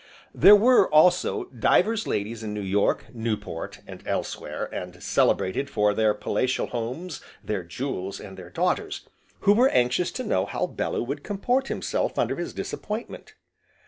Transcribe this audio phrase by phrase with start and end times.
[0.33, 6.15] There were, also, divers ladies in New York, Newport, and elsewhere, and celebrated for their
[6.15, 9.07] palatial homes, their jewels, and their daughters,
[9.41, 13.35] who were anxious to know how Bellew would comport himself under his disappointment.